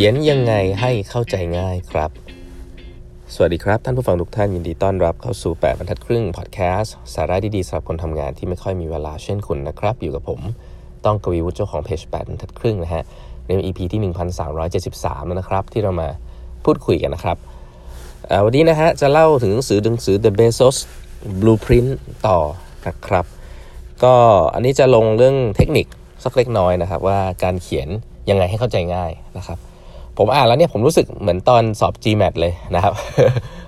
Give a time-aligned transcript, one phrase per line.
[0.00, 2.10] ขียนยังไงให้เข้าใจง่ายครับ
[3.34, 10.40] สวัสดีครับ ท่านผู้ฟังทุกท่านยินดีต้อนรับเข้าสู่ 8บรรทัดครึ่งพอดแคสต์สาระดีๆสำหรับคนทำงานที่ไม่ค่อยมีเวลาเช่นคุณนะครับ อยู่กับผม
[11.04, 13.02] ต้องกวีวุฒิเจ้าของเพจ8บรรทัดครึ่งนะฮะ
[13.46, 14.00] ใน EP ที่
[14.64, 16.08] 1373 แล้วนะครับ ที่เรามา
[16.64, 17.36] พูดคุยกันนะครับ
[18.44, 20.76] วันนี้นะฮะจะเล่าถึงหนังสือหนังสือ The Bezos
[21.40, 21.90] Blueprint
[22.26, 22.38] ต่อ
[22.86, 23.24] นะครับ
[24.04, 24.14] ก็
[24.54, 25.86] อันนี้จะลงเรื่องเทคนิค
[26.24, 27.88] สักเล็กน้อยนะครับ ว่าการเขียน
[28.30, 29.60] ยังไงให้เข้าใจง่ายนะครับ
[30.18, 32.94] ผมอ่านแล้วเนี่ยผมรู้สึกเหมือนตอนสอบ GMAT เลยนะครับ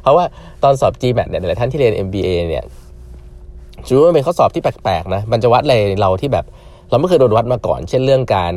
[0.02, 0.24] เพราะว่า
[0.64, 2.64] ตอนสอบ GMAT เนี่ยหลายท่านที่เรียน MBA เนี่ย
[3.88, 6.44] ถือว่าเป็นข้อสอบที่แปลกๆนะมันจะวัดอะไรเราที่แบบ
[6.90, 8.52] เราไม่เคยโดนวัดมาก่อน เช่นเรื่องการ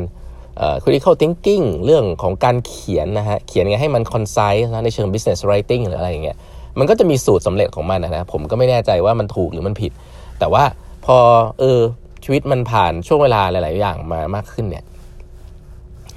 [0.82, 6.36] critical thinking เรื่องของการเขียนนะฮะเขียนไงให้มัน concise นะในเชิง business writing หรืออะไรอย่างเงี้ย
[6.78, 9.92] มันก็จะมีสูตรสำเร็จของมันนะผมก็ไม่แน่ใจว่ามันถูกหรือมันผิด
[10.38, 10.64] แต่ว่า
[11.06, 11.16] พอ
[11.60, 11.80] เออ
[12.24, 14.84] ชีวิตมันผ่านช่วงเวลาหลาย ๆ อย่างมามากขึ้นเนี่ย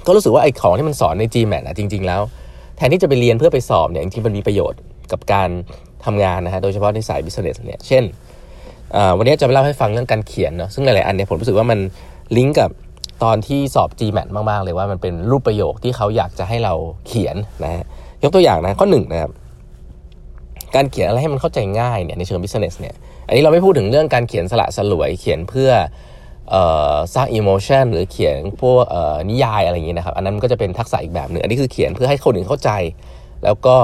[0.06, 2.20] ก็รู้สึกว่าไอ้ของที่มันสอนใน GMAT อะจริง ๆ แล้ว
[2.76, 4.80] แทนที่จะไปเรียนเพื่อไปสอบเนี่ยจริงๆมันมีประโยชน์
[5.12, 5.48] กับการ
[6.04, 8.04] ทำงานนะฮะโดยเฉพาะในสาย business เนี่ยเช่น
[9.18, 11.78] วันนี้จะไปเล่าให้ฟังเรื่องการเขียนเนาะซึ่งหลายๆอันเนี่ยผมรู้สึกว่ามัน
[12.36, 12.70] ลิงก์กับ
[13.24, 16.74] ตอนที่สอบ GMAT มาก ๆ เลยว่ามันเป็นรูปประโยคที่เขาอยากจะให้เรา
[17.06, 17.84] เขียนนะฮะ
[18.22, 19.30] ยกตัวอย่างนะข้อหนึ่งนะครับ
[20.74, 22.94] การเขียนอะไรให้มันเข้าใจง่ายเนี่ยในเชิง business เนี่ย
[23.26, 25.70] อันนี้เราไม่พูดถึงเรื่องการเขียนสละสลวยเขียนเพื่อ
[27.14, 28.84] สร้าง emotion หรือเขียนพวก
[29.30, 32.70] นิยายอะไรอย่างนี้นะครับ อันนั้นก็จะเป็นทักษะอีกแบบหนึ่งอันนี้คือเขียนเพื่อให้คนอื่นเข้าใจ
[33.44, 33.76] แล้วก็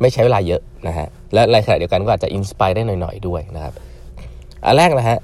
[0.00, 3.74] ไม่ใช้เวลาเยอะนะฮะและในขณะเดียวกันก็อาจจะ inspire ได้หน่อยๆด้วยนะครับ
[4.64, 5.18] อันแรกนะฮะ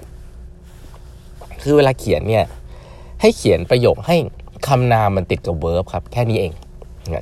[1.63, 2.45] คือเวลาเขียนเนี่ย
[3.21, 4.17] ให้เขียนประโยคให้
[4.69, 6.53] คำนามมันติดกับ verb ครับแค่นี้เอง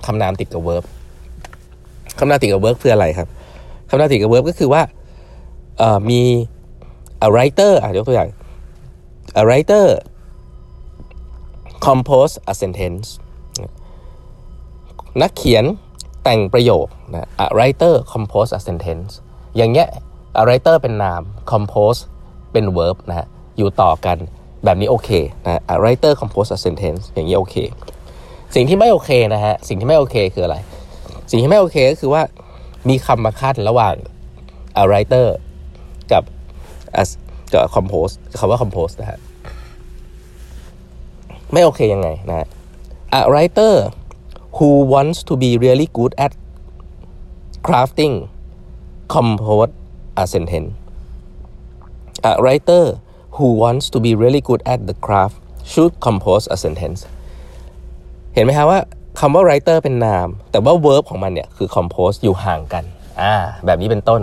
[0.06, 0.84] คำนามติดกับ verb
[2.18, 3.28] คำนามติดกับ verb คืออะไรครับ
[3.90, 4.82] คำนามติดกับ verb ก็คือว่า
[6.10, 6.20] มี
[7.26, 8.28] a writer อะยกตัวอย่าง
[9.40, 9.86] a writer
[11.86, 13.06] compose a sentence
[15.22, 15.64] นักเขียน
[16.24, 19.10] แต่งประโยคนะ a writer compose a sentence
[19.56, 19.88] อย่างเงี้ย
[20.40, 21.22] a writer เป็นนาม
[21.52, 22.00] compose
[22.52, 23.26] เป็น verb นะฮะ
[23.58, 24.16] อยู่ต่อกัน
[24.64, 25.10] แบบนี้โอเค
[25.44, 27.56] นะ a writer compose a sentence อย่างนี้โอเค
[28.54, 30.56] สิ่งที่ไม่โอเคนะฮะ สิ่งที่ไม่โอเคคืออะไร
[31.30, 32.22] สิ่งที่ไม่โอเคก็คือว่า
[32.88, 33.94] มีคำมาคัดระหว่าง
[34.82, 35.26] a writer
[36.12, 36.22] กับ
[37.02, 37.04] a
[37.54, 39.18] กับ compose คำว่า compose นะฮะ
[41.52, 42.48] ไม่โอเคยังไงนะ
[43.18, 43.74] a writer
[44.56, 46.32] who wants to be really good at
[47.66, 48.14] crafting
[49.14, 49.72] compose
[50.22, 50.70] a sentence
[52.30, 52.84] a writer
[53.36, 55.36] who wants to be really good at the craft
[55.70, 57.00] should compose a sentence
[58.34, 58.80] เห็นไหมครับว่า
[59.20, 62.84] คำว่า writer เป็นนาม แต่ว่า verb ของมันเนี่ยคือ compose อยู่ห่างกัน
[63.20, 63.34] อ่า
[63.66, 64.20] แบบนี้เป็นต้น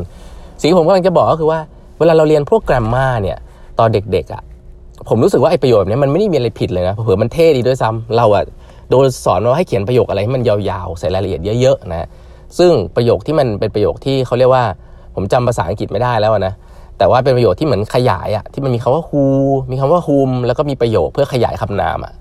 [0.60, 1.60] สิ่งที่ผมกำลังจะบอกก็คือว่า
[2.00, 3.38] เวลาเราเรียนพวกแกรมมาเนี่ย
[3.80, 4.42] ตอนเด็กๆอะ่ะ
[5.10, 8.44] ผมรู้สึกว่าไอ้ประโยคนี้มันไม่ได้มีอะไรผิดเลยนะเผื่อมันเท่ดีด้วยซ้ำเราอะ่ะ
[8.90, 12.08] โดนสอนว่าให้เขียนประโยคอะไรให้มันยาวๆใส่รายละเอียดเยอะๆนะ
[12.58, 14.64] ซึ่งประโยคที่มันเป็นประโยคที่เขาเรียกว่า
[15.16, 16.54] ผมจำภาษาอังกฤษไม่ได้แล้วนะ
[16.98, 19.24] แต่ว่าเป็นประโยคที่เหมือนขยายอะที่มันมีคำว่า who
[19.72, 22.14] มีคำว่า whom แล้วก็มีประโยคเพื่อขยายคำนามอะ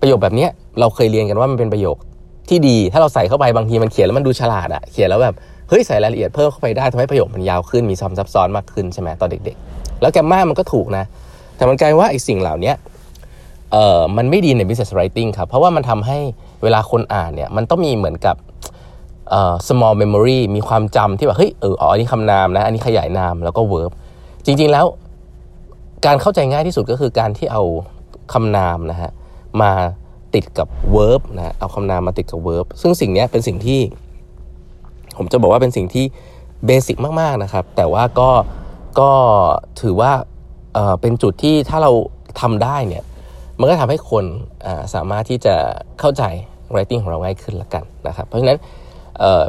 [0.00, 0.46] ประโยคแบบนี้
[0.80, 1.96] เราเคยเรียนกันว่ามันเป็นประโยค
[2.48, 5.34] ที่ดี ถ้าเราใส่เข้าไปบางทีมันเขียนแล้วมันดูฉลาดอะเขียนแล้วแบบ
[5.68, 11.04] เฮ้ยใส่รายละเอียดเพิ่มเข้าไปได้ทำให้ประโยคมันยาวขึ้นมีซ้ำซับซ้อนมากขึ้นใช่ไหมตอนเด็ก ๆ แล้วแกมมามันก็ถูกนะ
[11.56, 12.72] แต่มันกลายว่าไอ้สิ่งเหล่านี้
[13.72, 16.18] เอ่อมันไม่ดีใน business writing ครับ เพราะว่ามันทำให้
[16.62, 18.36] เวลาคนอ่านเนี่ยมันต้องมีเหมือนกับ
[19.30, 23.90] เอ่อ small memory มีความจำที่แบบเฮ้ยเอออ๋ออันนี้คำนามนะ อันนี้ขยายนามแล้วก็ verb
[24.46, 24.86] จริง ๆแล้ว
[26.06, 27.62] การเข้าใจง่ายที่สุดก็คือการที่เอา
[28.32, 29.10] คำนามนะฮะ
[29.62, 29.72] มา
[30.34, 33.80] ติดกับ verb นะเอาคำนามมาติดกับ verb ซึ่งสิ่งนี้เป็นสิ่งที่
[35.16, 36.04] ผมจะบอกว่าเป็นสิ่งที่
[36.66, 38.30] เบสิกมากๆนะครับ แต่ว่าก็
[39.00, 39.10] ก็
[39.80, 40.12] ถือว่า
[40.74, 41.92] เเป็นจุดที่ถ้าเรา
[42.40, 43.04] ทำได้เนี่ย
[43.58, 44.24] มันก็ทำให้คน
[44.94, 45.54] สามารถที่จะ
[46.00, 46.22] เข้าใจ
[46.72, 48.58] writing ของเราง่ายขึ้นละกันนะครับ เพราะฉะนั้น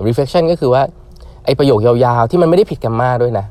[0.07, 0.83] reflection ก็คือว่า
[1.45, 3.45] ไอประโยคยาวๆ ที่มันไม่ได้ผิดกันมากด้วยนะ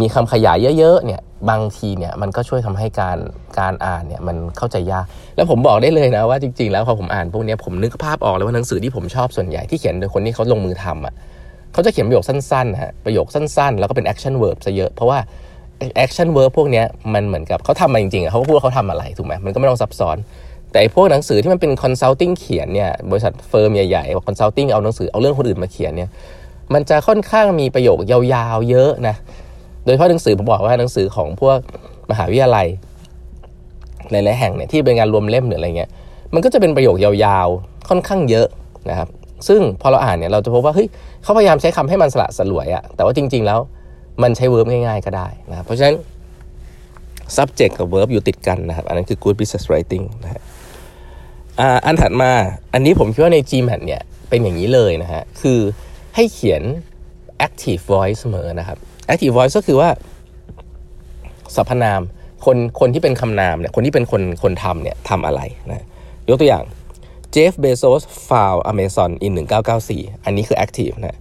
[0.00, 1.20] มีคำขยายเยอะๆเนี่ย
[1.50, 3.18] บางทีเนี่ยมันก็ช่วยทำให้การ
[3.58, 5.06] การอ่านเนี่ยมันเข้าใจยาก
[5.36, 11.14] แล้วผมบอกได้เลยนะว่าจริง ๆ แล้วพอผมอ่านพวกนี้ผมนึกภาพออกเลยว่าหนังสือที่ผมชอบส่วนใหญ่ที่เขียนโดยคนที่เขาลงมือทำอะ
[11.72, 15.18] เขาจะเขียนประโยคสั้นๆฮะประโยคสั้นๆ แล้วก็เป็น action verb ซะเยอะ เพราะว่า
[16.04, 16.82] action verb พวกนี้
[17.14, 20.16] มันเหมือนกับเขาทำมาจริงๆเขาก็พูดเขาทำอะไรถูกไหมมันก็ไม่ต้องซับซ้อน
[20.72, 26.10] แต่พวกหนังสือที่มันเป็น consulting เขียนเนี่ยบริษัทเฟิร์มใหญ่ๆ consulting เอาหนังสือเอาเรื่องคนอื่นมาเขียนเนี่ย
[26.74, 29.16] มันจะค่อนข้างมีประโยคยาวๆ เยอะนะ
[29.86, 31.58] โดยเฉพาะหนังสือผมบอกว่าหนังสือของพวก
[32.10, 32.66] มหาวิทยาลัย
[34.10, 35.90] หลายๆแห่งเนี่ยที่เป็นงานรวมเล่มหรืออะไรเงี้ย
[36.34, 38.46] มันก็จะเป็นประโยคยาวๆ ค่อนข้างเยอะ
[38.90, 39.08] นะครับ
[39.48, 40.88] ซึ่งพอเราอ่านเนี่ยเราจะพบว่าเฮ้ย
[41.22, 43.58] เขาพยายามใช้คำให้มันสละสลวยอะแต่ว่าจริง ๆ แล้ว
[44.22, 45.94] มันใช้ verb ง่าย ๆ ก็ได้นะเพราะฉะนั้น
[47.36, 50.42] subject กับ verb อยู่ติดกันนะครับ อันนั้นคือ good business writing นะฮะ
[51.60, 52.30] อ่าอันถัดมา
[52.72, 55.58] อันนี้ผมคิดว่าใน GMAT เนี่ยเป็นอย่างนี้เลยนะฮะคือ
[56.14, 56.62] ให้เขียน
[57.46, 58.78] active voice เสมอนะครับ
[59.12, 59.90] active voice ก็คือว่า
[61.56, 62.00] สรรพนาม
[62.44, 65.84] คนคนที่เป็นคำนามเนี่ยคนที่เป็นคนคนทำเนี่ยทำอะไรนะ
[66.28, 66.64] ยกตัวอย่าง
[67.34, 69.32] Jeff Bezos found Amazon in
[69.78, 71.18] 1994อันนี้คือ active นะ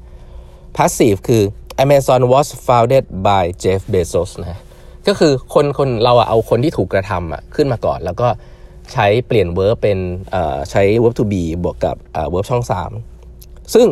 [0.77, 1.43] passive คือ
[1.83, 4.59] Amazon was founded by Jeff Bezos นะ
[5.07, 8.27] ก็คือคนคนเราเอาคนที่ถูกกระทำอะขึ้นมาก่อน แล้วก็
[8.93, 9.99] ใช้เปลี่ยน verb เป็น
[10.71, 11.95] ใช้ verb to be บวกกับ
[12.33, 12.63] verb ช่อง
[13.13, 13.87] 3 ซึ่ง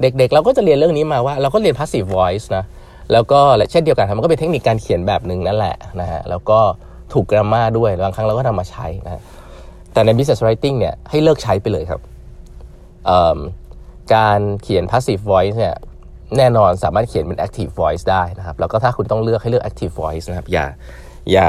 [0.00, 2.64] เด็กๆ เราก็จะเรียนเรื่องนี้มาว่า เราก็เรียน passive voice นะ
[3.12, 3.40] แล้วก็
[3.70, 6.58] เช่นเดียวกันมันก็เป็นเทคนิคการเขียนแบบหนึ่งนั่นแหละนะฮะแล้วก็
[7.12, 9.22] ถูกกรามาด้วยบางครั้งเราก็นำมาใช้นะ
[9.92, 12.00] แต่ใน business writing เนี่ยให้เลิกใช้ไปเลยครับ
[14.14, 15.76] การเขียน passive voice เนี่ย
[16.36, 20.66] แน่นอนสามารถเขียนเป็น active voice ได้นะครับ แล้วก็ถ้าคุณต้องเลือกให้เลือก active voice นะครับอย่า
[21.32, 21.48] อย่า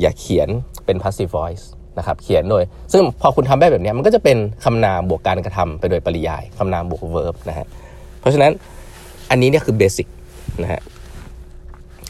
[0.00, 0.48] อย่าเขียน
[0.86, 1.64] เป็น passive voice
[1.98, 7.66] นะครับเขียนโดย ซึ่งพอคุณทำแบบแบบนี้มันก็จะเป็นคำนามบวกการกระทำไปโดยปริยายคำนามบวก verb นะฮะ
[8.20, 8.52] เพราะฉะนั้น
[9.30, 10.06] อันนี้เนี่ยคือ basic
[10.62, 10.82] นะฮะ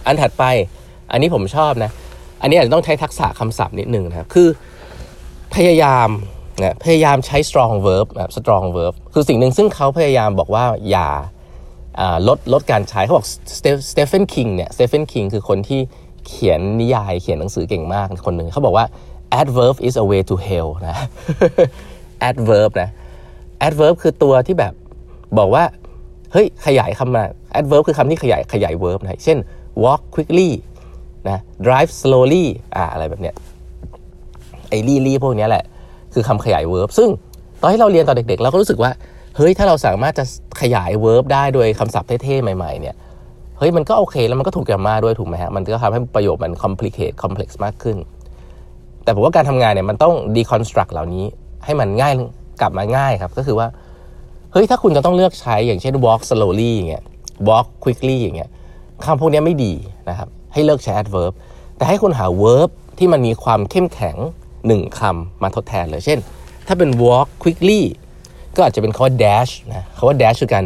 [0.07, 0.45] อันถัดไป
[1.11, 1.91] อันนี้ผมชอบนะ
[2.41, 4.49] อันนี้อาจจะต้องใช้ทักษะคำศัพท์นิดนึงนะครับ คือ
[5.55, 6.09] พยายาม
[6.63, 11.09] นะพยายามใช้ strong verb นะ strong verb คือสิ่งหนึ่งซึ่งเขาพยายามบอกว่าอย่า
[12.29, 13.29] ลดลดการใช้เขาบอก
[13.91, 15.81] สเตเฟนคิงเนี่ยสเตเฟนคิงคือคนที่
[16.29, 18.87] เขียนนิยายเขียนหนังสือเก่งมากคนหนึ่งเขาบอกว่า
[19.41, 20.97] adverb is a way to hell นะ
[22.31, 22.91] adverb นะ
[23.67, 24.73] adverb คือตัวที่แบบ
[25.39, 25.65] บอกว่า
[26.33, 27.25] เฮ้ยขยายคำมา
[27.59, 29.39] adverb คือคำที่ขยายขยาย verb นะเช่น
[29.85, 30.51] walk quickly
[31.29, 32.45] นะ drive slowly
[32.77, 33.35] อ่าอะไรแบบเนี้ย
[34.69, 35.65] ไอ้ลี่ลี่พวกนี้แหละ
[36.15, 37.09] คือคำขยาย verb ซึ่ง
[37.63, 38.91] ตอนที่เราเรียนตอนเด็กๆ เราก็รู้สึกว่า
[39.37, 40.25] เฮ้ย ถ้าเราสามารถจะ
[40.61, 42.95] ขยาย verb ได้โดยคำศัพท์เท่ๆ ใหม่ๆ เนี่ย
[43.59, 47.97] เฮ้ย มันก็โอเค แล้วมันก็ถูกกรรมาด้วยถูกไหมฮะ มันก็ทำให้ประโยคมัน complicate complex มากขึ้น
[49.05, 51.25] แต่ผมว่าการทำงานเนี่ยมันต้อง deconstruct เหล่านี้
[51.65, 52.13] ให้มันง่าย
[52.61, 53.67] กลับมาง่ายครับ ก็คือว่า
[54.59, 57.05] ฮ้ยถ้าคุณจะต้องเลือกใช้อย่างเช่น walk slowly อย่างเงี้ย
[57.49, 58.51] walk quickly อย่างเงี้ย
[59.05, 59.73] คำพวกนี้ไม่ดี
[60.09, 61.33] นะครับ ให้เลิกใช้ adverb
[61.77, 62.69] แต่ให้คุณหา verb
[62.99, 64.17] ที่มันมีความเข้มแข็ง
[64.67, 66.19] หนึ่งคำมาทดแทนเลย เช่น
[66.67, 67.81] ถ้าเป็น walk quickly
[68.57, 70.65] ก็อาจจะเป็นคำว่า dash นะคำว่า dash คือการ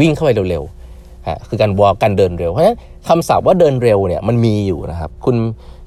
[0.00, 2.78] วิ่งเข้าไปเร็วๆฮะคือการ walk การเดินเร็ว เพราะฉะนั้น
[3.08, 5.36] คำศัพท์ว่าเดินเร็วเนี่ยมันมีอยู่นะครับ คุณ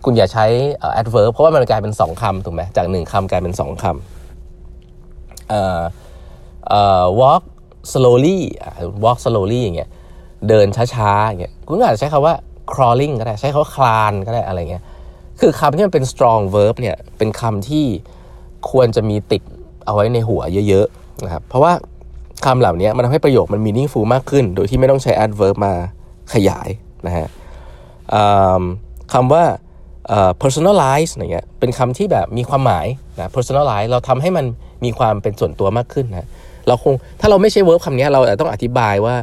[0.05, 0.45] คุณอย่าใช้
[1.01, 5.51] adverb เพราะว่ามันกลายเป็นสองคำถูกไหมจากหนึ่งคำกลายเป็นสองคำ
[6.67, 7.43] เอ่อ walk
[7.91, 8.39] slowly
[9.03, 9.89] walk slowly อย่างเงี้ย
[10.49, 12.35] เดินช้าๆอย่างเงี้ยคุณอาจจะใช้คำว่า
[12.71, 14.83] crawling ก็ได้ใช้คำว่าคลานก็ได้อะไรเงี้ย
[15.39, 17.85] คือคำที่มันเป็น strong verb เนี่ยเป็นคำที่
[18.71, 19.41] ควรจะมีติด
[19.85, 21.73] เอาไว้ในหัวเยอะๆนะครับเพราะว่า
[22.45, 25.73] คำเหล่านี้มันทำให้ประโยคมัน meaningful มากขึ้น โดยที่ไม่ต้องใช้ adverb มา
[26.33, 26.69] ขยาย
[27.07, 27.27] นะฮะ
[29.13, 29.43] คำว่า
[30.41, 32.87] personalize อย่างเงี้ยเป็นคำที่แบบมีความหมาย
[33.17, 34.45] นะ personalize เราทำให้มัน
[34.83, 36.27] มีความเป็นส่วนตัวมากขึ้นนะ
[36.67, 39.15] เราคงถ้าเราไม่ใช้ verb คำนี้เราต้องอธิบายว่า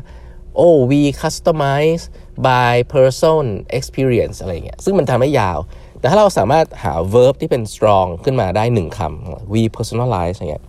[0.63, 2.05] oh we customize
[2.49, 3.45] by person
[3.79, 5.59] experience อะไรเงี้ยซึ่งมันทำให้ยาว
[6.01, 10.65] แต่ถ้าเราสามารถหา verb ที่เป็น strong ขึ้นมาได้หนึ่งคำ we personalize อย่างเงี้ย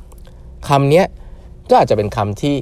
[0.70, 1.04] คำนี้
[1.70, 2.56] ก็อาจจะเป็นคำที่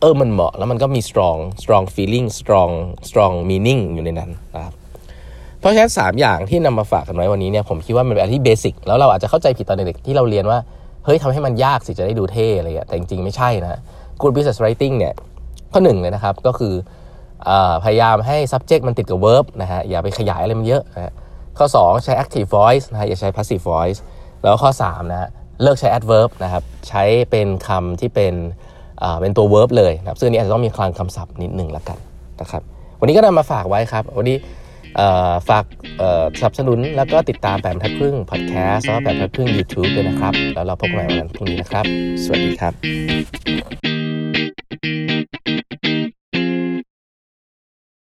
[0.00, 2.72] เออมันเหมาะแล้วมันก็มี strong strong feeling strong
[3.08, 4.74] strong meaning อยู่ในนั้นนะครับ
[5.58, 10.58] เพราะฉะนั้น 3 อย่างที่นำมาฝากกันไว้วันนี้เนี่ยผมคิดว่ามันเป็นอะไรที่เบสิกแล้วเราอาจจะเข้าใจผิดตอนเด็กที่เราเรียนว่า
[11.04, 13.80] เฮ้ยทำให้มันยากสิจะได้ดูเท่อะไรอย่างแต่จริงๆไม่ใช่นะ
[14.20, 15.14] Good Business Writing เนี่ย
[15.72, 16.74] ข้อหนึ่งเลยนะครับก็คือ
[17.48, 17.50] อ
[17.84, 21.12] พยายามให้ subject มันติดกับ verb นะฮะอย่าไปขยายอะไรมันเยอะนะ
[21.58, 23.98] ข้อ 2 ใช้ active voice นะฮะอย่าใช้ passive voice
[24.42, 25.28] แล้วข้อ3นะฮะ
[25.62, 28.34] เลิกใช้ adverb นะครับใช้เป็นคำที่เป็น
[29.20, 31.98] เป็นตัว verb เลยนะครับซึ่งนี้อาจจะต้องมีคลังคำศัพท์นิดหนึ่งละกัน
[32.40, 32.62] นะครับ
[33.00, 34.36] วันนี้ก็นำมาฝากไว้ครับ วันนี้
[35.48, 35.64] ฝาก
[36.38, 41.84] สนับสนุนแล้วก็ติดตามแปมทัดครึ่งพอดแคสต์แล้วก็แปมทัดครึ่ง YouTube ด้วยนะครับ แล้วเราพบกันใหม่วันพรุ่งนี้นะครับ
[42.24, 42.74] สวัสดีครับ